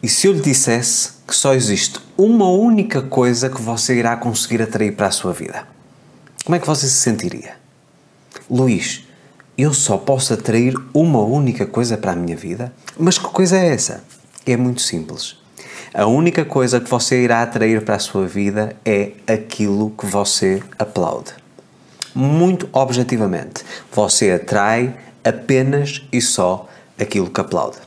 E 0.00 0.08
se 0.08 0.28
eu 0.28 0.32
lhe 0.32 0.40
dissesse 0.40 1.10
que 1.26 1.34
só 1.34 1.54
existe 1.54 1.98
uma 2.16 2.48
única 2.48 3.02
coisa 3.02 3.50
que 3.50 3.60
você 3.60 3.96
irá 3.98 4.16
conseguir 4.16 4.62
atrair 4.62 4.94
para 4.94 5.08
a 5.08 5.10
sua 5.10 5.32
vida? 5.32 5.66
Como 6.44 6.54
é 6.54 6.60
que 6.60 6.66
você 6.68 6.86
se 6.86 6.94
sentiria? 6.94 7.56
Luís, 8.48 9.04
eu 9.56 9.74
só 9.74 9.98
posso 9.98 10.32
atrair 10.32 10.76
uma 10.94 11.18
única 11.18 11.66
coisa 11.66 11.96
para 11.96 12.12
a 12.12 12.16
minha 12.16 12.36
vida? 12.36 12.72
Mas 12.96 13.18
que 13.18 13.24
coisa 13.24 13.58
é 13.58 13.74
essa? 13.74 14.04
É 14.46 14.56
muito 14.56 14.82
simples. 14.82 15.36
A 15.92 16.06
única 16.06 16.44
coisa 16.44 16.78
que 16.78 16.88
você 16.88 17.24
irá 17.24 17.42
atrair 17.42 17.84
para 17.84 17.96
a 17.96 17.98
sua 17.98 18.24
vida 18.24 18.76
é 18.84 19.14
aquilo 19.26 19.90
que 19.98 20.06
você 20.06 20.62
aplaude. 20.78 21.32
Muito 22.14 22.68
objetivamente, 22.72 23.64
você 23.92 24.30
atrai 24.30 24.94
apenas 25.24 26.04
e 26.12 26.20
só 26.20 26.68
aquilo 26.96 27.28
que 27.28 27.40
aplaude. 27.40 27.78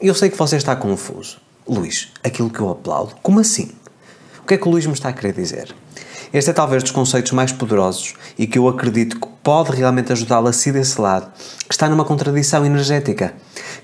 Eu 0.00 0.14
sei 0.14 0.30
que 0.30 0.38
você 0.38 0.56
está 0.56 0.74
confuso. 0.74 1.49
Luís, 1.68 2.12
aquilo 2.24 2.50
que 2.50 2.60
eu 2.60 2.70
aplaudo? 2.70 3.14
Como 3.22 3.40
assim? 3.40 3.70
O 4.42 4.46
que 4.46 4.54
é 4.54 4.58
que 4.58 4.66
o 4.66 4.70
Luís 4.70 4.86
me 4.86 4.92
está 4.92 5.10
a 5.10 5.12
querer 5.12 5.32
dizer? 5.32 5.74
Este 6.32 6.50
é 6.50 6.52
talvez 6.52 6.82
dos 6.82 6.92
conceitos 6.92 7.32
mais 7.32 7.50
poderosos 7.50 8.14
e 8.38 8.46
que 8.46 8.56
eu 8.56 8.68
acredito 8.68 9.18
que 9.18 9.28
pode 9.42 9.72
realmente 9.72 10.12
ajudá-lo 10.12 10.46
a 10.46 10.52
sair 10.52 10.72
desse 10.72 11.00
lado, 11.00 11.28
que 11.66 11.74
está 11.74 11.88
numa 11.88 12.04
contradição 12.04 12.64
energética, 12.64 13.34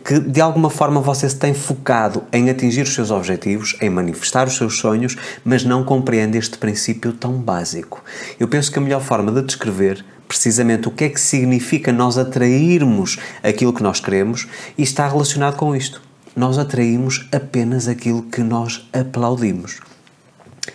que 0.05 0.21
de 0.21 0.41
alguma 0.41 0.71
forma 0.71 1.01
você 1.01 1.29
se 1.29 1.35
tem 1.35 1.53
focado 1.53 2.23
em 2.33 2.49
atingir 2.49 2.83
os 2.83 2.95
seus 2.95 3.11
objetivos, 3.11 3.77
em 3.81 3.91
manifestar 3.91 4.47
os 4.47 4.57
seus 4.57 4.79
sonhos, 4.79 5.17
mas 5.45 5.65
não 5.65 5.83
compreende 5.83 6.39
este 6.39 6.57
princípio 6.57 7.13
tão 7.13 7.33
básico. 7.33 8.01
Eu 8.39 8.47
penso 8.47 8.71
que 8.71 8.79
a 8.79 8.83
melhor 8.83 9.01
forma 9.01 9.33
de 9.33 9.43
descrever 9.43 10.05
precisamente 10.29 10.87
o 10.87 10.93
que 10.93 11.05
é 11.05 11.09
que 11.09 11.21
significa 11.21 11.93
nós 11.93 12.17
atrairmos 12.17 13.19
aquilo 13.43 13.73
que 13.73 13.83
nós 13.83 13.99
queremos 13.99 14.47
e 14.79 14.85
está 14.85 15.09
relacionado 15.09 15.57
com 15.57 15.75
isto 15.75 16.06
nós 16.37 16.59
atraímos 16.59 17.27
apenas 17.33 17.89
aquilo 17.89 18.23
que 18.23 18.43
nós 18.43 18.87
aplaudimos. 18.93 19.81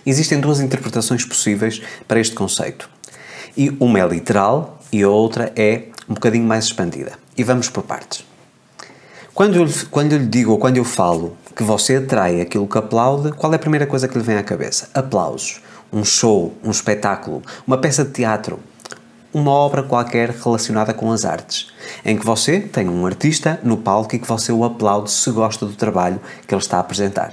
Existem 0.04 0.40
duas 0.40 0.60
interpretações 0.60 1.24
possíveis 1.24 1.82
para 2.08 2.20
este 2.20 2.34
conceito. 2.34 2.90
E 3.56 3.70
uma 3.80 4.00
é 4.00 4.08
literal 4.08 4.82
e 4.92 5.04
a 5.04 5.10
outra 5.10 5.54
é 5.56 5.84
um 6.10 6.16
bocadinho 6.16 6.46
mais 6.46 6.66
expandida. 6.66 7.12
E 7.38 7.44
vamos 7.44 7.70
por 7.70 7.84
partes. 7.84 8.26
Quando 9.34 9.56
eu, 9.56 9.70
quando 9.92 10.14
eu 10.14 10.20
lhe 10.20 10.26
digo 10.26 10.52
ou 10.52 10.58
quando 10.58 10.78
eu 10.78 10.84
falo 10.84 11.38
que 11.56 11.64
você 11.64 11.98
atrai 11.98 12.42
aquilo 12.42 12.68
que 12.68 12.78
aplaude, 12.78 13.32
qual 13.32 13.54
é 13.54 13.56
a 13.56 13.60
primeira 13.60 13.86
coisa 13.86 14.08
que 14.08 14.18
lhe 14.18 14.24
vem 14.24 14.38
à 14.38 14.44
cabeça? 14.44 14.90
Aplausos. 14.94 15.62
Um 15.94 16.04
show, 16.04 16.54
um 16.64 16.72
espetáculo, 16.72 17.44
uma 17.68 17.78
peça 17.78 18.04
de 18.04 18.12
teatro, 18.12 18.60
uma 19.34 19.52
obra 19.52 19.84
qualquer 19.84 20.30
relacionada 20.30 20.94
com 20.94 21.12
as 21.12 21.26
artes, 21.26 21.68
em 22.04 22.18
que 22.18 22.26
você 22.26 22.60
tem 22.60 22.90
um 22.90 23.06
artista 23.06 23.60
no 23.64 23.78
palco 23.78 24.16
e 24.16 24.20
que 24.20 24.28
você 24.28 24.52
o 24.52 24.64
aplaude 24.64 25.12
se 25.12 25.32
gosta 25.32 25.66
do 25.66 25.74
trabalho 25.74 26.20
que 26.46 26.54
ele 26.54 26.62
está 26.62 26.78
a 26.78 26.82
apresentar. 26.82 27.32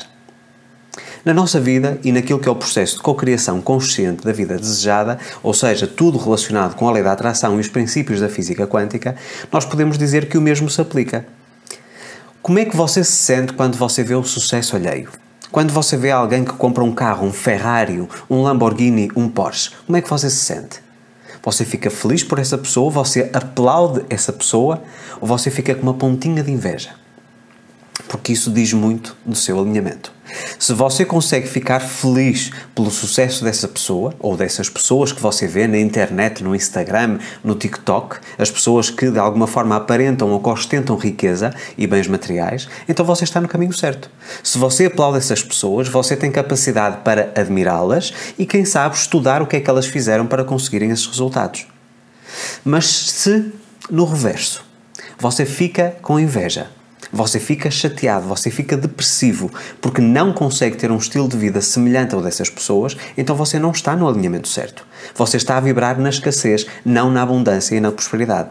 Na 1.24 1.34
nossa 1.34 1.60
vida 1.60 1.98
e 2.04 2.12
naquilo 2.12 2.38
que 2.38 2.48
é 2.48 2.52
o 2.52 2.56
processo 2.56 2.96
de 2.96 3.02
cocriação 3.02 3.60
consciente 3.60 4.24
da 4.24 4.32
vida 4.32 4.56
desejada, 4.56 5.18
ou 5.42 5.52
seja, 5.52 5.86
tudo 5.86 6.18
relacionado 6.18 6.74
com 6.74 6.88
a 6.88 6.92
lei 6.92 7.02
da 7.02 7.12
atração 7.12 7.56
e 7.56 7.60
os 7.60 7.68
princípios 7.68 8.20
da 8.20 8.28
física 8.28 8.66
quântica, 8.66 9.16
nós 9.52 9.64
podemos 9.64 9.98
dizer 9.98 10.28
que 10.28 10.38
o 10.38 10.40
mesmo 10.40 10.70
se 10.70 10.80
aplica. 10.80 11.26
Como 12.40 12.58
é 12.58 12.64
que 12.64 12.76
você 12.76 13.02
se 13.02 13.12
sente 13.12 13.52
quando 13.52 13.76
você 13.76 14.02
vê 14.02 14.14
o 14.14 14.24
sucesso 14.24 14.76
alheio? 14.76 15.10
Quando 15.50 15.72
você 15.72 15.96
vê 15.96 16.10
alguém 16.10 16.44
que 16.44 16.52
compra 16.52 16.84
um 16.84 16.92
carro, 16.92 17.26
um 17.26 17.32
Ferrari, 17.32 18.06
um 18.30 18.42
Lamborghini, 18.42 19.10
um 19.16 19.28
Porsche, 19.28 19.70
como 19.86 19.96
é 19.96 20.02
que 20.02 20.08
você 20.08 20.30
se 20.30 20.36
sente? 20.36 20.87
Você 21.42 21.64
fica 21.64 21.90
feliz 21.90 22.22
por 22.22 22.38
essa 22.38 22.58
pessoa, 22.58 22.90
você 22.90 23.30
aplaude 23.32 24.04
essa 24.10 24.32
pessoa 24.32 24.82
ou 25.20 25.26
você 25.26 25.50
fica 25.50 25.74
com 25.74 25.82
uma 25.82 25.94
pontinha 25.94 26.42
de 26.42 26.50
inveja? 26.50 26.94
Porque 28.08 28.32
isso 28.32 28.50
diz 28.50 28.72
muito 28.72 29.16
do 29.24 29.36
seu 29.36 29.60
alinhamento. 29.60 30.18
Se 30.58 30.72
você 30.72 31.04
consegue 31.04 31.46
ficar 31.46 31.80
feliz 31.80 32.50
pelo 32.74 32.90
sucesso 32.90 33.44
dessa 33.44 33.66
pessoa 33.66 34.14
ou 34.18 34.36
dessas 34.36 34.68
pessoas 34.68 35.12
que 35.12 35.20
você 35.20 35.46
vê 35.46 35.66
na 35.66 35.78
internet, 35.78 36.42
no 36.42 36.54
Instagram, 36.54 37.18
no 37.42 37.54
TikTok, 37.54 38.18
as 38.38 38.50
pessoas 38.50 38.90
que 38.90 39.10
de 39.10 39.18
alguma 39.18 39.46
forma 39.46 39.76
aparentam 39.76 40.30
ou 40.30 40.46
ostentam 40.48 40.96
riqueza 40.96 41.54
e 41.76 41.86
bens 41.86 42.06
materiais, 42.08 42.68
então 42.88 43.04
você 43.04 43.24
está 43.24 43.40
no 43.40 43.48
caminho 43.48 43.72
certo. 43.72 44.10
Se 44.42 44.58
você 44.58 44.86
aplaude 44.86 45.18
essas 45.18 45.42
pessoas, 45.42 45.88
você 45.88 46.16
tem 46.16 46.30
capacidade 46.30 46.98
para 47.02 47.32
admirá-las 47.34 48.12
e, 48.38 48.44
quem 48.44 48.64
sabe, 48.64 48.96
estudar 48.96 49.42
o 49.42 49.46
que 49.46 49.56
é 49.56 49.60
que 49.60 49.70
elas 49.70 49.86
fizeram 49.86 50.26
para 50.26 50.44
conseguirem 50.44 50.90
esses 50.90 51.06
resultados. 51.06 51.66
Mas 52.64 52.86
se, 52.86 53.52
no 53.90 54.04
reverso, 54.04 54.64
você 55.18 55.44
fica 55.44 55.96
com 56.02 56.20
inveja, 56.20 56.70
você 57.12 57.38
fica 57.40 57.70
chateado, 57.70 58.26
você 58.26 58.50
fica 58.50 58.76
depressivo 58.76 59.50
porque 59.80 60.00
não 60.00 60.32
consegue 60.32 60.76
ter 60.76 60.90
um 60.90 60.98
estilo 60.98 61.28
de 61.28 61.36
vida 61.36 61.60
semelhante 61.60 62.14
ao 62.14 62.22
dessas 62.22 62.50
pessoas, 62.50 62.96
então 63.16 63.34
você 63.34 63.58
não 63.58 63.70
está 63.70 63.96
no 63.96 64.08
alinhamento 64.08 64.48
certo. 64.48 64.86
Você 65.14 65.36
está 65.36 65.56
a 65.56 65.60
vibrar 65.60 65.98
na 65.98 66.08
escassez, 66.08 66.66
não 66.84 67.10
na 67.10 67.22
abundância 67.22 67.74
e 67.74 67.80
na 67.80 67.92
prosperidade. 67.92 68.50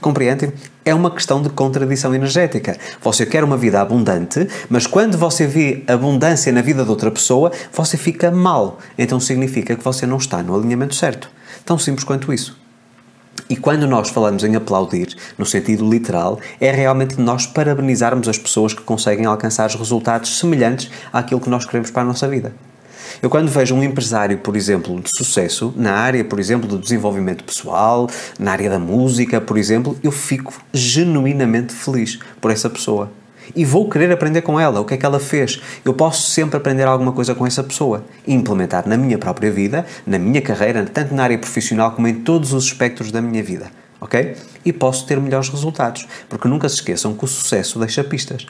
Compreendem? 0.00 0.52
É 0.84 0.94
uma 0.94 1.10
questão 1.10 1.42
de 1.42 1.48
contradição 1.48 2.14
energética. 2.14 2.76
Você 3.02 3.24
quer 3.24 3.42
uma 3.42 3.56
vida 3.56 3.80
abundante, 3.80 4.46
mas 4.68 4.86
quando 4.86 5.16
você 5.16 5.46
vê 5.46 5.82
abundância 5.86 6.52
na 6.52 6.60
vida 6.60 6.84
de 6.84 6.90
outra 6.90 7.10
pessoa, 7.10 7.50
você 7.72 7.96
fica 7.96 8.30
mal. 8.30 8.78
Então 8.98 9.18
significa 9.18 9.74
que 9.74 9.82
você 9.82 10.06
não 10.06 10.18
está 10.18 10.42
no 10.42 10.54
alinhamento 10.54 10.94
certo. 10.94 11.30
Tão 11.64 11.78
simples 11.78 12.04
quanto 12.04 12.32
isso. 12.32 12.56
E 13.48 13.56
quando 13.56 13.86
nós 13.86 14.10
falamos 14.10 14.44
em 14.44 14.56
aplaudir, 14.56 15.15
no 15.36 15.46
sentido 15.46 15.88
literal, 15.88 16.38
é 16.60 16.70
realmente 16.70 17.20
nós 17.20 17.46
parabenizarmos 17.46 18.28
as 18.28 18.38
pessoas 18.38 18.72
que 18.72 18.82
conseguem 18.82 19.26
alcançar 19.26 19.70
resultados 19.70 20.38
semelhantes 20.38 20.90
àquilo 21.12 21.40
que 21.40 21.50
nós 21.50 21.64
queremos 21.64 21.90
para 21.90 22.02
a 22.02 22.06
nossa 22.06 22.28
vida. 22.28 22.52
Eu, 23.22 23.30
quando 23.30 23.48
vejo 23.48 23.74
um 23.74 23.82
empresário, 23.82 24.38
por 24.38 24.56
exemplo, 24.56 25.00
de 25.00 25.10
sucesso, 25.16 25.72
na 25.76 25.92
área, 25.92 26.24
por 26.24 26.38
exemplo, 26.38 26.68
do 26.68 26.78
desenvolvimento 26.78 27.44
pessoal, 27.44 28.08
na 28.38 28.52
área 28.52 28.68
da 28.68 28.78
música, 28.78 29.40
por 29.40 29.56
exemplo, 29.56 29.98
eu 30.02 30.12
fico 30.12 30.52
genuinamente 30.72 31.72
feliz 31.72 32.18
por 32.40 32.50
essa 32.50 32.68
pessoa 32.68 33.10
e 33.54 33.64
vou 33.64 33.88
querer 33.88 34.10
aprender 34.10 34.42
com 34.42 34.58
ela, 34.58 34.80
o 34.80 34.84
que 34.84 34.94
é 34.94 34.96
que 34.96 35.06
ela 35.06 35.20
fez. 35.20 35.60
Eu 35.84 35.94
posso 35.94 36.30
sempre 36.30 36.56
aprender 36.56 36.84
alguma 36.84 37.12
coisa 37.12 37.34
com 37.34 37.46
essa 37.46 37.62
pessoa 37.62 38.04
e 38.26 38.34
implementar 38.34 38.88
na 38.88 38.96
minha 38.96 39.18
própria 39.18 39.50
vida, 39.50 39.86
na 40.06 40.18
minha 40.18 40.40
carreira, 40.40 40.84
tanto 40.84 41.14
na 41.14 41.22
área 41.22 41.38
profissional 41.38 41.92
como 41.92 42.08
em 42.08 42.14
todos 42.14 42.52
os 42.52 42.64
espectros 42.64 43.12
da 43.12 43.20
minha 43.20 43.42
vida, 43.42 43.70
ok? 44.00 44.36
E 44.64 44.72
posso 44.72 45.06
ter 45.06 45.20
melhores 45.20 45.48
resultados, 45.48 46.06
porque 46.28 46.48
nunca 46.48 46.68
se 46.68 46.76
esqueçam 46.76 47.14
que 47.14 47.24
o 47.24 47.28
sucesso 47.28 47.78
deixa 47.78 48.02
pistas. 48.04 48.46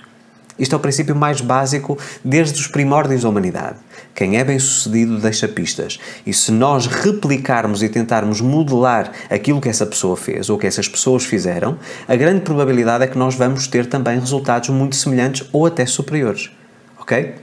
Isto 0.58 0.74
é 0.74 0.76
o 0.76 0.80
princípio 0.80 1.14
mais 1.14 1.40
básico 1.40 1.98
desde 2.24 2.58
os 2.58 2.66
primórdios 2.66 3.22
da 3.22 3.28
humanidade. 3.28 3.76
Quem 4.14 4.38
é 4.38 4.44
bem-sucedido 4.44 5.18
deixa 5.18 5.46
pistas. 5.46 6.00
E 6.24 6.32
se 6.32 6.50
nós 6.50 6.86
replicarmos 6.86 7.82
e 7.82 7.88
tentarmos 7.88 8.40
modelar 8.40 9.12
aquilo 9.28 9.60
que 9.60 9.68
essa 9.68 9.84
pessoa 9.84 10.16
fez 10.16 10.48
ou 10.48 10.56
que 10.56 10.66
essas 10.66 10.88
pessoas 10.88 11.24
fizeram, 11.24 11.78
a 12.08 12.16
grande 12.16 12.40
probabilidade 12.40 13.04
é 13.04 13.06
que 13.06 13.18
nós 13.18 13.34
vamos 13.34 13.66
ter 13.66 13.84
também 13.86 14.18
resultados 14.18 14.70
muito 14.70 14.96
semelhantes 14.96 15.46
ou 15.52 15.66
até 15.66 15.84
superiores. 15.84 16.50
Ok? 16.98 17.34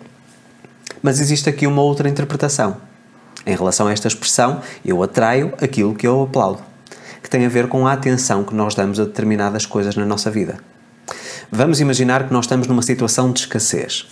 Mas 1.01 1.19
existe 1.19 1.47
aqui 1.47 1.67
uma 1.67 1.83
outra 1.83 2.09
interpretação. 2.09 2.77
Em 3.45 3.55
relação 3.55 3.87
a 3.87 3.91
esta 3.91 4.07
expressão, 4.07 4.61
eu 4.83 5.03
atraio 5.03 5.53
aquilo 5.61 5.93
que 5.93 6.07
eu 6.07 6.23
aplaudo, 6.23 6.63
tem 7.33 7.47
a 7.47 7.49
ver 7.49 7.67
com 7.67 7.87
a 7.87 7.93
atenção 7.93 8.43
que 8.43 8.53
nós 8.53 8.75
damos 8.75 8.99
a 8.99 9.05
determinadas 9.05 9.65
coisas 9.65 9.95
na 9.95 10.05
nossa 10.05 10.29
vida. 10.29 10.59
Vamos 11.51 11.81
imaginar 11.81 12.27
que 12.27 12.31
nós 12.31 12.45
estamos 12.45 12.67
numa 12.67 12.83
situação 12.83 13.31
de 13.31 13.39
escassez. 13.39 14.05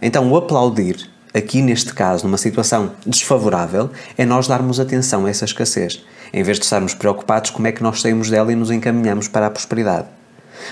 Então, 0.00 0.32
o 0.32 0.36
aplaudir, 0.38 1.06
aqui 1.34 1.60
neste 1.60 1.92
caso, 1.92 2.24
numa 2.24 2.38
situação 2.38 2.92
desfavorável, 3.06 3.90
é 4.16 4.24
nós 4.24 4.48
darmos 4.48 4.80
atenção 4.80 5.26
a 5.26 5.28
essa 5.28 5.44
escassez, 5.44 6.02
em 6.32 6.42
vez 6.42 6.58
de 6.58 6.64
estarmos 6.64 6.94
preocupados 6.94 7.50
como 7.50 7.66
é 7.66 7.72
que 7.72 7.82
nós 7.82 8.00
saímos 8.00 8.30
dela 8.30 8.50
e 8.50 8.56
nos 8.56 8.70
encaminhamos 8.70 9.28
para 9.28 9.48
a 9.48 9.50
prosperidade. 9.50 10.08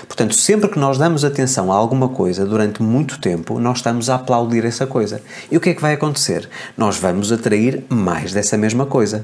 Portanto, 0.07 0.33
sempre 0.33 0.69
que 0.69 0.79
nós 0.79 0.97
damos 0.97 1.23
atenção 1.23 1.71
a 1.71 1.75
alguma 1.75 2.09
coisa 2.09 2.47
durante 2.47 2.81
muito 2.81 3.19
tempo, 3.19 3.59
nós 3.59 3.77
estamos 3.77 4.09
a 4.09 4.15
aplaudir 4.15 4.65
essa 4.65 4.87
coisa. 4.87 5.21
E 5.51 5.55
o 5.55 5.59
que 5.59 5.69
é 5.69 5.73
que 5.75 5.81
vai 5.83 5.93
acontecer? 5.93 6.49
Nós 6.75 6.97
vamos 6.97 7.31
atrair 7.31 7.83
mais 7.89 8.33
dessa 8.33 8.57
mesma 8.57 8.87
coisa. 8.87 9.23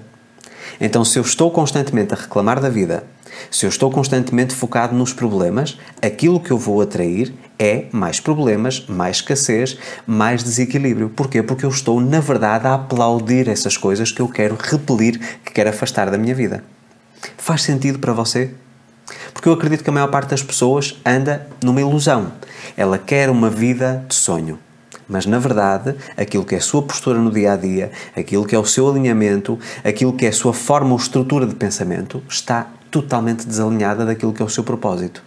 Então, 0.79 1.03
se 1.03 1.17
eu 1.17 1.23
estou 1.23 1.49
constantemente 1.51 2.13
a 2.13 2.17
reclamar 2.17 2.59
da 2.59 2.69
vida, 2.69 3.03
se 3.49 3.65
eu 3.65 3.69
estou 3.69 3.91
constantemente 3.91 4.53
focado 4.53 4.95
nos 4.95 5.13
problemas, 5.13 5.77
aquilo 6.01 6.39
que 6.39 6.51
eu 6.51 6.57
vou 6.57 6.81
atrair 6.81 7.33
é 7.59 7.85
mais 7.91 8.19
problemas, 8.19 8.85
mais 8.87 9.17
escassez, 9.17 9.77
mais 10.05 10.43
desequilíbrio. 10.43 11.09
Porquê? 11.09 11.41
Porque 11.41 11.65
eu 11.65 11.69
estou, 11.69 11.99
na 11.99 12.19
verdade, 12.19 12.67
a 12.67 12.75
aplaudir 12.75 13.47
essas 13.47 13.77
coisas 13.77 14.11
que 14.11 14.21
eu 14.21 14.27
quero 14.27 14.57
repelir, 14.59 15.19
que 15.43 15.51
quero 15.51 15.69
afastar 15.69 16.09
da 16.09 16.17
minha 16.17 16.35
vida. 16.35 16.63
Faz 17.37 17.63
sentido 17.63 17.99
para 17.99 18.13
você? 18.13 18.51
Porque 19.33 19.47
eu 19.47 19.53
acredito 19.53 19.83
que 19.83 19.89
a 19.89 19.93
maior 19.93 20.09
parte 20.09 20.29
das 20.29 20.43
pessoas 20.43 20.99
anda 21.05 21.47
numa 21.63 21.81
ilusão. 21.81 22.31
Ela 22.75 22.97
quer 22.97 23.29
uma 23.29 23.49
vida 23.49 24.05
de 24.07 24.15
sonho. 24.15 24.59
Mas, 25.07 25.25
na 25.25 25.39
verdade, 25.39 25.95
aquilo 26.17 26.43
que 26.43 26.55
é 26.55 26.57
a 26.57 26.61
sua 26.61 26.81
postura 26.81 27.17
no 27.17 27.31
dia 27.31 27.53
a 27.53 27.55
dia, 27.55 27.91
aquilo 28.15 28.45
que 28.45 28.55
é 28.55 28.59
o 28.59 28.65
seu 28.65 28.89
alinhamento, 28.89 29.57
aquilo 29.83 30.13
que 30.13 30.25
é 30.25 30.29
a 30.29 30.33
sua 30.33 30.53
forma 30.53 30.91
ou 30.91 30.97
estrutura 30.97 31.45
de 31.45 31.55
pensamento, 31.55 32.21
está 32.29 32.67
totalmente 32.91 33.47
desalinhada 33.47 34.05
daquilo 34.05 34.33
que 34.33 34.41
é 34.41 34.45
o 34.45 34.49
seu 34.49 34.63
propósito. 34.63 35.23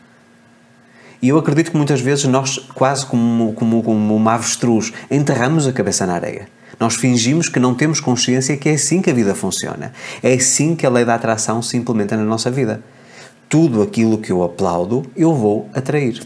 E 1.22 1.28
eu 1.28 1.38
acredito 1.38 1.70
que 1.70 1.76
muitas 1.76 2.00
vezes 2.00 2.24
nós, 2.24 2.58
quase 2.74 3.04
como, 3.04 3.52
como, 3.52 3.82
como 3.82 4.16
uma 4.16 4.34
avestruz, 4.34 4.92
enterramos 5.10 5.66
a 5.66 5.72
cabeça 5.72 6.06
na 6.06 6.14
areia. 6.14 6.48
Nós 6.78 6.94
fingimos 6.94 7.48
que 7.48 7.60
não 7.60 7.74
temos 7.74 8.00
consciência 8.00 8.56
que 8.56 8.68
é 8.68 8.72
assim 8.72 9.02
que 9.02 9.10
a 9.10 9.14
vida 9.14 9.34
funciona. 9.34 9.92
É 10.22 10.32
assim 10.32 10.74
que 10.74 10.86
a 10.86 10.90
lei 10.90 11.04
da 11.04 11.14
atração 11.14 11.60
se 11.60 11.76
implementa 11.76 12.16
na 12.16 12.24
nossa 12.24 12.50
vida. 12.50 12.82
Tudo 13.50 13.82
aquilo 13.82 14.16
que 14.16 14.32
eu 14.32 14.42
aplaudo, 14.42 15.04
eu 15.14 15.34
vou 15.34 15.68
atrair. 15.74 16.22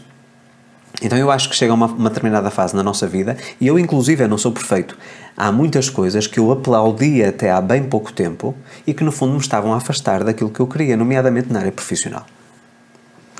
Então 1.01 1.17
eu 1.17 1.29
acho 1.29 1.49
que 1.49 1.55
chega 1.55 1.73
uma, 1.73 1.87
uma 1.87 2.09
determinada 2.09 2.49
fase 2.49 2.75
na 2.75 2.83
nossa 2.83 3.07
vida, 3.07 3.37
e 3.59 3.67
eu 3.67 3.77
inclusive 3.77 4.23
eu 4.23 4.27
não 4.27 4.37
sou 4.37 4.51
perfeito. 4.51 4.97
Há 5.37 5.51
muitas 5.51 5.89
coisas 5.89 6.27
que 6.27 6.39
eu 6.39 6.51
aplaudia 6.51 7.29
até 7.29 7.51
há 7.51 7.59
bem 7.59 7.83
pouco 7.83 8.13
tempo 8.13 8.55
e 8.87 8.93
que 8.93 9.03
no 9.03 9.11
fundo 9.11 9.33
me 9.33 9.39
estavam 9.39 9.73
a 9.73 9.77
afastar 9.77 10.23
daquilo 10.23 10.49
que 10.49 10.59
eu 10.59 10.67
queria, 10.67 10.95
nomeadamente 10.95 11.51
na 11.51 11.59
área 11.59 11.71
profissional. 11.71 12.25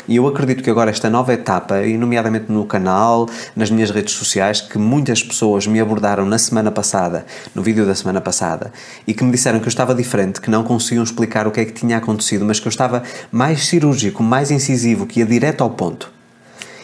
E 0.07 0.18
eu 0.18 0.28
acredito 0.28 0.62
que 0.62 0.69
agora 0.69 0.92
esta 0.92 1.10
nova 1.10 1.34
etapa, 1.34 1.81
e 1.81 1.98
nomeadamente 1.98 2.52
no 2.52 2.63
canal, 2.66 3.28
nas 3.56 3.72
minhas 3.72 3.90
redes 3.90 4.13
sociais, 4.13 4.62
que 4.62 4.78
muitas 4.78 5.24
pessoas 5.24 5.66
me 5.66 5.80
abordaram 5.80 6.25
na 6.25 6.38
semana 6.38 6.72
passada, 6.72 7.25
no 7.56 7.63
vídeo 7.63 7.88
da 7.88 7.96
semana 7.96 8.22
passada, 8.22 8.72
e 9.08 9.16
que 9.16 9.24
me 9.24 9.31
disseram 9.31 9.60
que 9.60 9.66
eu 9.66 9.69
estava 9.69 9.96
diferente, 9.96 10.40
que 10.40 10.51
não 10.51 10.63
conseguiam 10.63 11.04
explicar 11.04 11.48
o 11.48 11.51
que 11.51 11.60
é 11.60 11.66
que 11.66 11.74
tinha 11.74 11.98
acontecido, 11.98 12.46
mas 12.46 12.60
que 12.60 12.68
eu 12.68 12.69
estava 12.69 13.01
mais 13.31 13.66
cirúrgico, 13.66 14.22
mais 14.22 14.51
incisivo, 14.51 15.08
que 15.08 15.22
ia 15.22 15.25
direto 15.25 15.63
ao 15.63 15.72
ponto. 15.72 16.13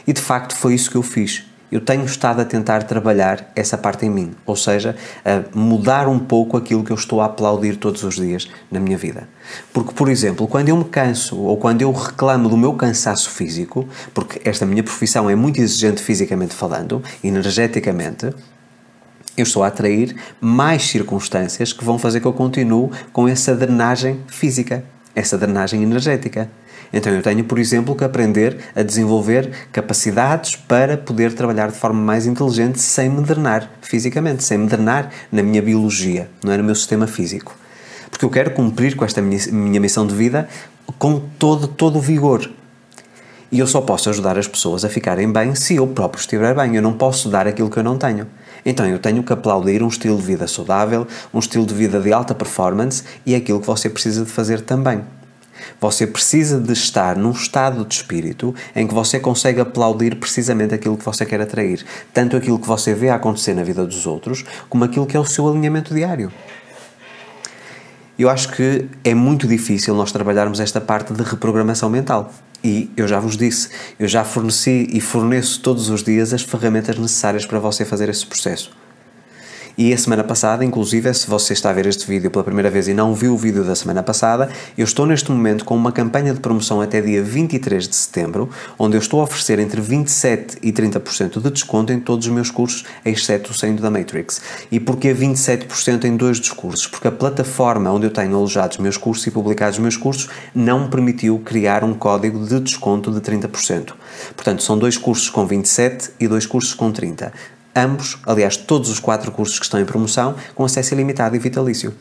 E 0.06 0.13
de 0.13 0.21
facto 0.21 0.56
foi 0.56 0.74
isso 0.74 0.89
que 0.89 0.98
eu 0.98 1.03
fiz 1.03 1.44
eu 1.71 1.80
tenho 1.80 2.03
estado 2.03 2.42
a 2.42 2.45
tentar 2.45 2.83
trabalhar 2.83 3.50
essa 3.56 3.77
parte 3.77 4.06
em 4.06 4.09
mim, 4.09 4.33
ou 4.45 4.57
seja, 4.57 4.95
a 5.24 5.57
mudar 5.57 6.07
um 6.07 6.19
pouco 6.19 6.57
aquilo 6.57 6.83
que 6.83 6.92
eu 6.92 6.95
estou 6.95 7.21
a 7.21 7.25
aplaudir 7.25 7.77
todos 7.77 8.03
os 8.03 8.15
dias 8.15 8.50
na 8.69 8.80
minha 8.80 8.98
vida. 8.98 9.30
Porque, 9.71 9.94
por 9.94 10.09
exemplo, 10.09 10.48
quando 10.48 10.68
eu 10.68 10.75
me 10.75 10.83
canso 10.83 11.39
ou 11.39 11.56
quando 11.56 11.81
eu 11.81 11.92
reclamo 11.94 12.50
do 12.50 12.57
meu 12.57 12.74
cansaço 12.74 13.30
físico, 13.30 13.88
porque 14.13 14.42
esta 14.44 14.65
minha 14.65 14.83
profissão 14.83 15.30
é 15.30 15.36
muito 15.36 15.62
exigente 15.62 16.01
fisicamente 16.01 16.53
falando, 16.53 17.01
energeticamente, 17.24 18.33
eu 19.38 19.44
estou 19.44 19.63
a 19.63 19.68
atrair 19.68 20.13
mais 20.42 20.83
circunstâncias 20.83 21.71
que 21.71 21.86
vão 21.86 21.98
fazer 21.98 22.19
que 22.19 22.27
eu 22.27 22.33
continue 22.33 22.89
com 23.13 23.30
essa 23.30 23.56
drenagem 23.56 24.19
física, 24.27 24.83
essa 25.15 25.38
drenagem 25.38 25.81
energética. 25.81 26.50
Então 26.93 27.13
eu 27.13 27.21
tenho, 27.21 27.43
por 27.43 27.57
exemplo, 27.57 27.95
que 27.95 28.03
aprender 28.03 28.57
a 28.75 28.83
desenvolver 28.83 29.51
capacidades 29.71 30.55
para 30.55 30.97
poder 30.97 31.33
trabalhar 31.33 31.71
de 31.71 31.77
forma 31.77 32.01
mais 32.01 32.25
inteligente 32.25 32.79
sem 32.79 33.09
me 33.09 33.21
drenar 33.21 33.69
fisicamente, 33.81 34.43
sem 34.43 34.57
me 34.57 34.67
drenar 34.67 35.09
na 35.31 35.41
minha 35.41 35.61
biologia, 35.61 36.29
não 36.43 36.51
é 36.51 36.57
no 36.57 36.63
meu 36.63 36.75
sistema 36.75 37.07
físico. 37.07 37.55
Porque 38.09 38.25
eu 38.25 38.29
quero 38.29 38.51
cumprir 38.51 38.95
com 38.95 39.05
esta 39.05 39.21
minha, 39.21 39.39
minha 39.51 39.79
missão 39.79 40.05
de 40.05 40.13
vida 40.13 40.47
com 40.99 41.19
todo, 41.39 41.67
todo 41.67 41.97
o 41.97 42.01
vigor. 42.01 42.49
E 43.51 43.59
eu 43.59 43.67
só 43.67 43.81
posso 43.81 44.09
ajudar 44.09 44.38
as 44.38 44.47
pessoas 44.47 44.85
a 44.85 44.89
ficarem 44.89 45.29
bem 45.29 45.55
se 45.55 45.75
eu 45.75 45.85
próprio 45.85 46.21
estiver 46.21 46.55
bem. 46.55 46.75
Eu 46.75 46.81
não 46.81 46.93
posso 46.93 47.29
dar 47.29 47.47
aquilo 47.47 47.69
que 47.69 47.77
eu 47.77 47.83
não 47.83 47.97
tenho. 47.97 48.27
Então 48.65 48.85
eu 48.85 48.97
tenho 48.99 49.23
que 49.23 49.33
aplaudir 49.33 49.83
um 49.83 49.88
estilo 49.88 50.17
de 50.17 50.23
vida 50.23 50.47
saudável, 50.47 51.05
um 51.33 51.39
estilo 51.39 51.65
de 51.65 51.73
vida 51.73 51.99
de 51.99 52.13
alta 52.13 52.33
performance 52.33 53.03
e 53.25 53.35
aquilo 53.35 53.59
que 53.59 53.67
você 53.67 53.89
precisa 53.89 54.23
de 54.23 54.31
fazer 54.31 54.61
também. 54.61 55.01
Você 55.80 56.06
precisa 56.06 56.60
de 56.60 56.74
estar 56.74 57.16
num 57.16 57.31
estado 57.31 57.86
de 57.86 57.94
espírito 57.94 58.54
em 58.75 58.88
que 58.88 58.94
você 58.94 59.19
consegue 59.19 59.62
aplaudir 59.62 60.16
precisamente 60.16 60.74
aquilo 60.74 60.98
que 60.98 61.06
você 61.06 61.25
quer 61.25 61.42
atrair, 61.42 61.86
tanto 62.13 62.36
aquilo 62.36 62.60
que 62.60 62.68
você 62.68 62.94
vê 62.94 63.10
acontecer 63.10 63.54
na 63.54 63.63
vida 63.63 63.86
dos 63.86 64.06
outros, 64.06 64.44
como 64.69 64.84
aquilo 64.84 65.06
que 65.06 65.18
é 65.18 65.19
o 65.19 65.25
seu 65.25 65.48
alinhamento 65.48 65.94
diário. 65.94 66.31
Eu 68.18 68.30
acho 68.30 68.50
que 68.52 68.88
é 69.04 69.16
muito 69.16 69.48
difícil 69.48 69.96
nós 69.96 70.12
trabalharmos 70.12 70.60
esta 70.60 70.80
parte 70.80 71.13
de 71.13 71.24
reprogramação 71.24 71.90
mental. 71.90 72.31
E 72.63 72.92
eu 72.96 73.08
já 73.08 73.19
vos 73.19 73.36
disse, 73.36 73.69
eu 74.00 74.08
já 74.08 74.24
forneci 74.24 74.88
e 74.92 75.02
forneço 75.02 75.60
todos 75.62 75.90
os 75.90 76.04
dias 76.04 76.31
as 76.31 76.44
ferramentas 76.44 76.98
necessárias 76.98 77.46
para 77.46 77.58
você 77.58 77.84
fazer 77.84 78.10
esse 78.10 78.25
processo. 78.25 78.81
E 79.77 79.94
a 79.94 79.97
semana 79.97 80.23
passada, 80.23 80.65
inclusive, 80.65 81.13
se 81.13 81.29
você 81.29 81.53
está 81.53 81.69
a 81.69 81.73
ver 81.73 81.85
este 81.85 82.06
vídeo 82.06 82.29
pela 82.29 82.44
primeira 82.44 82.69
vez 82.69 82.88
e 82.88 82.94
não 82.94 83.13
viu 83.13 83.33
o 83.33 83.38
vídeo 83.38 83.63
da 83.63 83.75
semana 83.75 84.03
passada, 84.03 84.50
eu 84.77 84.83
estou 84.83 85.06
neste 85.06 85.31
momento 85.31 85.63
com 85.63 85.75
uma 85.75 85.91
campanha 85.91 86.33
de 86.33 86.39
promoção 86.39 86.81
até 86.81 87.01
dia 87.01 87.23
23 87.23 87.88
de 87.88 87.95
setembro, 87.95 88.50
onde 88.77 88.97
eu 88.97 89.00
estou 89.00 89.21
a 89.21 89.23
oferecer 89.23 89.59
entre 89.59 89.81
27% 89.81 90.57
e 90.62 90.71
30% 90.73 91.41
de 91.41 91.51
desconto 91.51 91.94
em 91.94 92.00
todos 92.00 92.27
os 92.27 92.33
meus 92.33 92.51
cursos, 92.51 92.83
exceto 93.06 93.51
o 93.51 93.53
saindo 93.53 93.81
da 93.81 93.89
Matrix. 93.89 94.41
E 94.71 94.79
porquê 94.79 95.13
27% 95.13 96.03
em 96.03 96.17
dois 96.17 96.39
dos 96.39 96.51
cursos? 96.51 96.88
Porque 96.88 97.07
a 97.07 97.12
plataforma 97.12 97.91
onde 97.91 98.07
eu 98.07 98.12
tenho 98.12 98.35
alojados 98.35 98.77
meus 98.77 98.97
cursos 98.97 99.25
e 99.27 99.31
publicados 99.31 99.77
os 99.77 99.81
meus 99.81 99.97
cursos 99.97 100.29
não 100.53 100.81
me 100.81 100.88
permitiu 100.89 101.39
criar 101.39 101.83
um 101.83 101.94
código 101.94 102.45
de 102.45 102.59
desconto 102.59 103.12
de 103.12 103.21
30%. 103.21 103.94
Portanto, 104.35 104.63
são 104.63 104.77
dois 104.77 104.97
cursos 104.97 105.29
com 105.29 105.45
27 105.45 106.12
e 106.19 106.27
dois 106.27 106.45
cursos 106.45 106.74
com 106.74 106.91
30 106.91 107.31
ambos, 107.75 108.18
aliás, 108.25 108.57
todos 108.57 108.89
os 108.89 109.00
quatro 109.00 109.31
cursos 109.31 109.59
que 109.59 109.65
estão 109.65 109.79
em 109.79 109.85
promoção, 109.85 110.35
com 110.56 110.63
acesso 110.63 110.94
ilimitado 110.94 111.35
e 111.35 111.39
vitalício. 111.39 111.94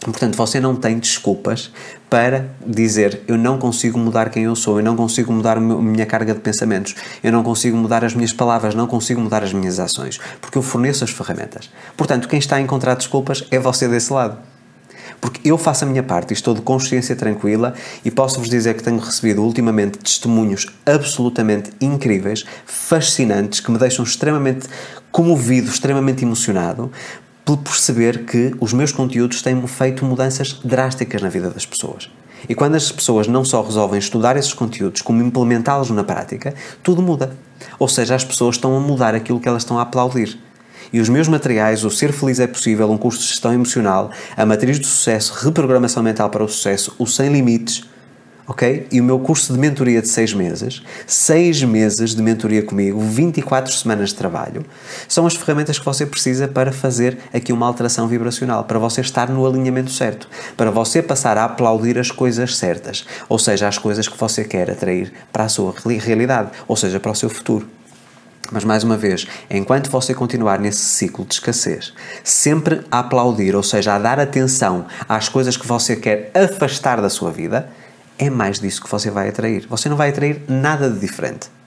Portanto, 0.00 0.36
você 0.36 0.60
não 0.60 0.76
tem 0.76 0.98
desculpas 0.98 1.72
para 2.08 2.48
dizer 2.64 3.22
eu 3.26 3.36
não 3.36 3.58
consigo 3.58 3.98
mudar 3.98 4.30
quem 4.30 4.44
eu 4.44 4.54
sou, 4.54 4.78
eu 4.78 4.84
não 4.84 4.94
consigo 4.94 5.32
mudar 5.32 5.56
a 5.56 5.60
minha 5.60 6.06
carga 6.06 6.34
de 6.34 6.40
pensamentos, 6.40 6.94
eu 7.22 7.32
não 7.32 7.42
consigo 7.42 7.76
mudar 7.76 8.04
as 8.04 8.14
minhas 8.14 8.32
palavras, 8.32 8.76
não 8.76 8.86
consigo 8.86 9.20
mudar 9.20 9.42
as 9.42 9.52
minhas 9.52 9.80
ações, 9.80 10.20
porque 10.40 10.56
eu 10.56 10.62
forneço 10.62 11.02
as 11.02 11.10
ferramentas. 11.10 11.68
Portanto, 11.96 12.28
quem 12.28 12.38
está 12.38 12.56
a 12.56 12.60
encontrar 12.60 12.94
desculpas 12.94 13.44
é 13.50 13.58
você 13.58 13.88
desse 13.88 14.12
lado 14.12 14.38
porque 15.20 15.48
eu 15.48 15.58
faço 15.58 15.84
a 15.84 15.86
minha 15.86 16.02
parte 16.02 16.30
e 16.30 16.34
estou 16.34 16.54
de 16.54 16.60
consciência 16.60 17.16
tranquila 17.16 17.74
e 18.04 18.10
posso-vos 18.10 18.48
dizer 18.48 18.74
que 18.74 18.82
tenho 18.82 18.98
recebido 18.98 19.42
ultimamente 19.42 19.98
testemunhos 19.98 20.66
absolutamente 20.86 21.70
incríveis, 21.80 22.44
fascinantes, 22.66 23.60
que 23.60 23.70
me 23.70 23.78
deixam 23.78 24.04
extremamente 24.04 24.68
comovido, 25.10 25.68
extremamente 25.68 26.24
emocionado 26.24 26.90
por 27.44 27.56
perceber 27.56 28.26
que 28.26 28.54
os 28.60 28.72
meus 28.72 28.92
conteúdos 28.92 29.40
têm 29.40 29.66
feito 29.66 30.04
mudanças 30.04 30.60
drásticas 30.62 31.22
na 31.22 31.28
vida 31.28 31.48
das 31.48 31.64
pessoas. 31.64 32.10
E 32.46 32.54
quando 32.54 32.74
as 32.74 32.92
pessoas 32.92 33.26
não 33.26 33.44
só 33.44 33.62
resolvem 33.62 33.98
estudar 33.98 34.36
esses 34.36 34.52
conteúdos, 34.52 35.00
como 35.00 35.22
implementá-los 35.22 35.90
na 35.90 36.04
prática, 36.04 36.54
tudo 36.82 37.02
muda. 37.02 37.36
Ou 37.78 37.88
seja, 37.88 38.14
as 38.14 38.24
pessoas 38.24 38.56
estão 38.56 38.76
a 38.76 38.80
mudar 38.80 39.14
aquilo 39.14 39.40
que 39.40 39.48
elas 39.48 39.62
estão 39.62 39.78
a 39.78 39.82
aplaudir. 39.82 40.38
E 40.92 41.00
os 41.00 41.08
meus 41.08 41.28
materiais, 41.28 41.84
o 41.84 41.90
Ser 41.90 42.12
Feliz 42.12 42.40
é 42.40 42.46
Possível, 42.46 42.90
um 42.90 42.96
curso 42.96 43.20
de 43.20 43.26
gestão 43.26 43.52
emocional, 43.52 44.10
a 44.36 44.46
Matriz 44.46 44.78
do 44.78 44.86
Sucesso, 44.86 45.34
Reprogramação 45.44 46.02
Mental 46.02 46.30
para 46.30 46.44
o 46.44 46.48
Sucesso, 46.48 46.94
o 46.98 47.06
Sem 47.06 47.30
Limites, 47.30 47.84
ok? 48.48 48.86
E 48.90 49.00
o 49.00 49.04
meu 49.04 49.18
curso 49.18 49.52
de 49.52 49.58
mentoria 49.58 50.00
de 50.00 50.08
6 50.08 50.32
meses, 50.32 50.82
6 51.06 51.64
meses 51.64 52.14
de 52.14 52.22
mentoria 52.22 52.62
comigo, 52.62 52.98
24 52.98 53.70
semanas 53.70 54.08
de 54.08 54.14
trabalho, 54.14 54.64
são 55.06 55.26
as 55.26 55.34
ferramentas 55.34 55.78
que 55.78 55.84
você 55.84 56.06
precisa 56.06 56.48
para 56.48 56.72
fazer 56.72 57.18
aqui 57.32 57.52
uma 57.52 57.66
alteração 57.66 58.08
vibracional, 58.08 58.64
para 58.64 58.78
você 58.78 59.02
estar 59.02 59.28
no 59.28 59.46
alinhamento 59.46 59.90
certo, 59.90 60.28
para 60.56 60.70
você 60.70 61.02
passar 61.02 61.36
a 61.36 61.44
aplaudir 61.44 61.98
as 61.98 62.10
coisas 62.10 62.56
certas, 62.56 63.04
ou 63.28 63.38
seja, 63.38 63.68
as 63.68 63.76
coisas 63.76 64.08
que 64.08 64.18
você 64.18 64.42
quer 64.42 64.70
atrair 64.70 65.12
para 65.30 65.44
a 65.44 65.48
sua 65.48 65.74
realidade, 66.00 66.50
ou 66.66 66.76
seja, 66.76 66.98
para 66.98 67.12
o 67.12 67.14
seu 67.14 67.28
futuro. 67.28 67.77
Mas 68.50 68.64
mais 68.64 68.82
uma 68.82 68.96
vez, 68.96 69.26
enquanto 69.50 69.90
você 69.90 70.14
continuar 70.14 70.58
nesse 70.58 70.80
ciclo 70.80 71.24
de 71.24 71.34
escassez, 71.34 71.92
sempre 72.24 72.80
a 72.90 73.00
aplaudir, 73.00 73.54
ou 73.54 73.62
seja, 73.62 73.94
a 73.94 73.98
dar 73.98 74.18
atenção 74.18 74.86
às 75.08 75.28
coisas 75.28 75.56
que 75.56 75.66
você 75.66 75.94
quer 75.94 76.30
afastar 76.34 77.00
da 77.00 77.10
sua 77.10 77.30
vida, 77.30 77.68
é 78.18 78.30
mais 78.30 78.58
disso 78.58 78.82
que 78.82 78.90
você 78.90 79.10
vai 79.10 79.28
atrair. 79.28 79.66
Você 79.68 79.88
não 79.88 79.96
vai 79.96 80.08
atrair 80.08 80.42
nada 80.48 80.90
de 80.90 80.98
diferente. 80.98 81.57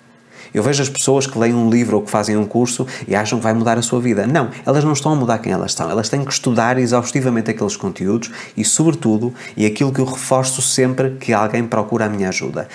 Eu 0.53 0.61
vejo 0.61 0.81
as 0.81 0.89
pessoas 0.89 1.25
que 1.25 1.37
leem 1.37 1.53
um 1.53 1.69
livro 1.69 1.97
ou 1.97 2.03
que 2.03 2.11
fazem 2.11 2.35
um 2.35 2.45
curso 2.45 2.85
e 3.07 3.15
acham 3.15 3.39
que 3.39 3.43
vai 3.43 3.53
mudar 3.53 3.77
a 3.77 3.81
sua 3.81 4.01
vida. 4.01 4.27
Não, 4.27 4.49
elas 4.65 4.83
não 4.83 4.93
estão 4.93 5.13
a 5.13 5.15
mudar 5.15 5.39
quem 5.39 5.53
elas 5.53 5.73
são. 5.73 5.89
Elas 5.89 6.09
têm 6.09 6.25
que 6.25 6.31
estudar 6.31 6.77
exaustivamente 6.77 7.49
aqueles 7.49 7.75
conteúdos 7.77 8.29
e, 8.55 8.65
sobretudo, 8.65 9.33
e 9.55 9.65
aquilo 9.65 9.91
que 9.91 10.01
eu 10.01 10.05
reforço 10.05 10.61
sempre 10.61 11.11
que 11.11 11.31
alguém 11.31 11.65
procura 11.65 12.05
a 12.05 12.09
minha 12.09 12.29
ajuda, 12.29 12.67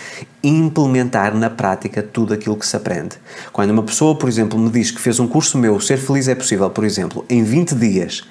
implementar 0.43 1.35
na 1.35 1.51
prática 1.51 2.03
tudo 2.03 2.33
aquilo 2.33 2.57
que 2.57 2.67
se 2.67 2.77
aprende. 2.77 3.17
Quando 3.53 3.71
uma 3.71 3.83
pessoa, 3.83 4.15
por 4.15 4.29
exemplo, 4.29 4.59
me 4.59 4.71
diz 4.71 4.91
que 4.91 5.01
fez 5.01 5.21
um 5.21 5.27
curso 5.27 5.59
meu, 5.59 5.79
Ser 5.81 5.99
Feliz 5.99 6.29
é 6.29 6.35
Possível, 6.35 6.71
por 6.71 6.85
exemplo, 6.85 7.25
em 7.29 7.43
20 7.43 7.75
dias, 7.75 8.25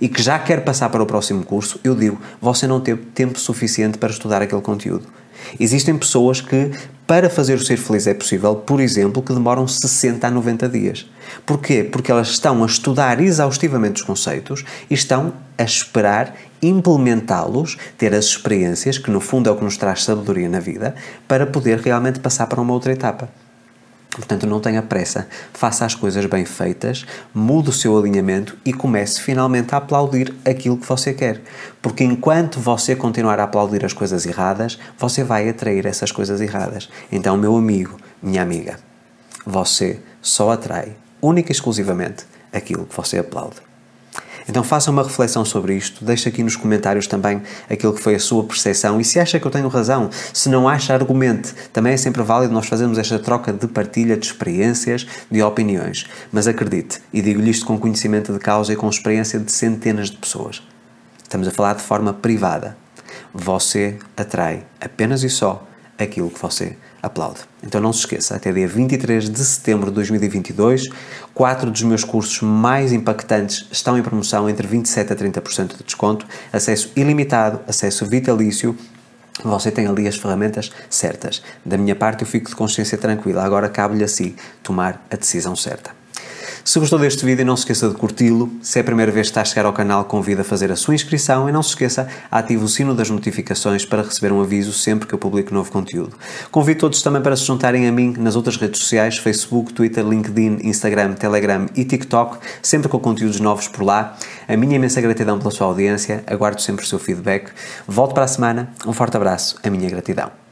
e 0.00 0.08
que 0.08 0.22
já 0.22 0.38
quer 0.38 0.64
passar 0.64 0.88
para 0.88 1.02
o 1.02 1.06
próximo 1.06 1.44
curso, 1.44 1.78
eu 1.84 1.94
digo: 1.94 2.18
você 2.40 2.66
não 2.66 2.80
teve 2.80 3.02
tempo 3.14 3.38
suficiente 3.38 3.98
para 3.98 4.10
estudar 4.10 4.40
aquele 4.40 4.62
conteúdo. 4.62 5.19
Existem 5.58 5.96
pessoas 5.96 6.40
que, 6.40 6.70
para 7.06 7.28
fazer 7.28 7.54
o 7.54 7.64
ser 7.64 7.76
feliz 7.76 8.06
é 8.06 8.14
possível, 8.14 8.54
por 8.54 8.80
exemplo, 8.80 9.22
que 9.22 9.32
demoram 9.32 9.66
60 9.66 10.26
a 10.26 10.30
90 10.30 10.68
dias. 10.68 11.10
Porquê? 11.44 11.82
Porque 11.84 12.10
elas 12.10 12.28
estão 12.28 12.62
a 12.62 12.66
estudar 12.66 13.20
exaustivamente 13.20 14.00
os 14.00 14.06
conceitos 14.06 14.64
e 14.88 14.94
estão 14.94 15.32
a 15.58 15.62
esperar 15.62 16.34
implementá-los, 16.62 17.76
ter 17.96 18.14
as 18.14 18.26
experiências, 18.26 18.98
que 18.98 19.10
no 19.10 19.20
fundo 19.20 19.48
é 19.48 19.52
o 19.52 19.56
que 19.56 19.64
nos 19.64 19.76
traz 19.76 20.04
sabedoria 20.04 20.48
na 20.48 20.60
vida, 20.60 20.94
para 21.26 21.46
poder 21.46 21.78
realmente 21.78 22.20
passar 22.20 22.46
para 22.46 22.60
uma 22.60 22.72
outra 22.72 22.92
etapa. 22.92 23.28
Portanto, 24.10 24.44
não 24.46 24.58
tenha 24.58 24.82
pressa, 24.82 25.28
faça 25.52 25.86
as 25.86 25.94
coisas 25.94 26.26
bem 26.26 26.44
feitas, 26.44 27.06
mude 27.32 27.70
o 27.70 27.72
seu 27.72 27.96
alinhamento 27.96 28.56
e 28.64 28.72
comece 28.72 29.20
finalmente 29.20 29.72
a 29.72 29.78
aplaudir 29.78 30.34
aquilo 30.44 30.76
que 30.76 30.86
você 30.86 31.14
quer. 31.14 31.40
Porque 31.80 32.02
enquanto 32.02 32.58
você 32.58 32.96
continuar 32.96 33.38
a 33.38 33.44
aplaudir 33.44 33.84
as 33.84 33.92
coisas 33.92 34.26
erradas, 34.26 34.78
você 34.98 35.22
vai 35.22 35.48
atrair 35.48 35.86
essas 35.86 36.10
coisas 36.10 36.40
erradas. 36.40 36.90
Então, 37.12 37.36
meu 37.36 37.56
amigo, 37.56 37.96
minha 38.20 38.42
amiga, 38.42 38.78
você 39.46 40.00
só 40.20 40.50
atrai 40.50 40.96
única 41.22 41.52
e 41.52 41.54
exclusivamente 41.54 42.24
aquilo 42.52 42.86
que 42.86 42.96
você 42.96 43.18
aplaude. 43.18 43.69
Então 44.48 44.62
faça 44.62 44.90
uma 44.90 45.02
reflexão 45.02 45.44
sobre 45.44 45.74
isto, 45.74 46.04
deixe 46.04 46.28
aqui 46.28 46.42
nos 46.42 46.56
comentários 46.56 47.06
também 47.06 47.42
aquilo 47.68 47.92
que 47.92 48.00
foi 48.00 48.14
a 48.14 48.18
sua 48.18 48.44
percepção 48.44 49.00
e 49.00 49.04
se 49.04 49.18
acha 49.18 49.38
que 49.38 49.46
eu 49.46 49.50
tenho 49.50 49.68
razão, 49.68 50.10
se 50.32 50.48
não 50.48 50.68
acha, 50.68 50.94
argumente. 50.94 51.54
Também 51.72 51.92
é 51.92 51.96
sempre 51.96 52.22
válido 52.22 52.52
nós 52.52 52.66
fazermos 52.66 52.98
esta 52.98 53.18
troca 53.18 53.52
de 53.52 53.66
partilha 53.66 54.16
de 54.16 54.26
experiências, 54.26 55.06
de 55.30 55.42
opiniões. 55.42 56.06
Mas 56.32 56.46
acredite, 56.46 57.00
e 57.12 57.22
digo-lhe 57.22 57.50
isto 57.50 57.66
com 57.66 57.78
conhecimento 57.78 58.32
de 58.32 58.38
causa 58.38 58.72
e 58.72 58.76
com 58.76 58.88
experiência 58.88 59.38
de 59.38 59.52
centenas 59.52 60.10
de 60.10 60.16
pessoas. 60.16 60.62
Estamos 61.22 61.46
a 61.46 61.50
falar 61.50 61.74
de 61.74 61.82
forma 61.82 62.12
privada. 62.12 62.76
Você 63.32 63.98
atrai 64.16 64.64
apenas 64.80 65.22
e 65.22 65.30
só 65.30 65.64
aquilo 66.04 66.30
que 66.30 66.40
você 66.40 66.76
aplaude. 67.02 67.40
Então 67.62 67.80
não 67.80 67.92
se 67.92 68.00
esqueça, 68.00 68.36
até 68.36 68.52
dia 68.52 68.68
23 68.68 69.28
de 69.28 69.44
setembro 69.44 69.90
de 69.90 69.94
2022, 69.96 70.88
quatro 71.34 71.70
dos 71.70 71.82
meus 71.82 72.04
cursos 72.04 72.40
mais 72.42 72.92
impactantes 72.92 73.66
estão 73.70 73.98
em 73.98 74.02
promoção 74.02 74.48
entre 74.48 74.66
27% 74.68 75.10
a 75.10 75.16
30% 75.16 75.76
de 75.76 75.84
desconto, 75.84 76.26
acesso 76.52 76.92
ilimitado, 76.94 77.60
acesso 77.66 78.06
vitalício, 78.06 78.76
você 79.42 79.70
tem 79.70 79.86
ali 79.86 80.06
as 80.06 80.16
ferramentas 80.16 80.70
certas. 80.88 81.42
Da 81.64 81.78
minha 81.78 81.96
parte, 81.96 82.22
eu 82.22 82.26
fico 82.26 82.50
de 82.50 82.56
consciência 82.56 82.98
tranquila. 82.98 83.42
Agora 83.42 83.68
cabe-lhe 83.68 84.04
a 84.04 84.08
si 84.08 84.36
tomar 84.62 85.06
a 85.10 85.16
decisão 85.16 85.56
certa. 85.56 85.99
Se 86.70 86.78
gostou 86.78 87.00
deste 87.00 87.26
vídeo, 87.26 87.44
não 87.44 87.56
se 87.56 87.62
esqueça 87.62 87.88
de 87.88 87.96
curti-lo. 87.96 88.48
Se 88.62 88.78
é 88.78 88.82
a 88.82 88.84
primeira 88.84 89.10
vez 89.10 89.26
que 89.26 89.30
está 89.32 89.40
a 89.40 89.44
chegar 89.44 89.66
ao 89.66 89.72
canal, 89.72 90.04
convido 90.04 90.42
a 90.42 90.44
fazer 90.44 90.70
a 90.70 90.76
sua 90.76 90.94
inscrição 90.94 91.48
e 91.48 91.52
não 91.52 91.64
se 91.64 91.70
esqueça, 91.70 92.06
ative 92.30 92.62
o 92.62 92.68
sino 92.68 92.94
das 92.94 93.10
notificações 93.10 93.84
para 93.84 94.02
receber 94.02 94.32
um 94.32 94.40
aviso 94.40 94.72
sempre 94.72 95.08
que 95.08 95.12
eu 95.12 95.18
publico 95.18 95.52
novo 95.52 95.68
conteúdo. 95.72 96.16
Convido 96.48 96.78
todos 96.78 97.02
também 97.02 97.20
para 97.20 97.34
se 97.34 97.44
juntarem 97.44 97.88
a 97.88 97.90
mim 97.90 98.14
nas 98.16 98.36
outras 98.36 98.56
redes 98.56 98.78
sociais, 98.82 99.18
Facebook, 99.18 99.72
Twitter, 99.72 100.06
LinkedIn, 100.06 100.60
Instagram, 100.62 101.14
Telegram 101.14 101.66
e 101.74 101.84
TikTok, 101.84 102.38
sempre 102.62 102.88
com 102.88 103.00
conteúdos 103.00 103.40
novos 103.40 103.66
por 103.66 103.82
lá. 103.82 104.16
A 104.46 104.56
minha 104.56 104.76
imensa 104.76 105.00
gratidão 105.00 105.40
pela 105.40 105.50
sua 105.50 105.66
audiência, 105.66 106.22
aguardo 106.24 106.62
sempre 106.62 106.84
o 106.84 106.88
seu 106.88 107.00
feedback. 107.00 107.50
Volto 107.84 108.14
para 108.14 108.22
a 108.22 108.28
semana, 108.28 108.72
um 108.86 108.92
forte 108.92 109.16
abraço, 109.16 109.56
a 109.64 109.68
minha 109.70 109.90
gratidão. 109.90 110.49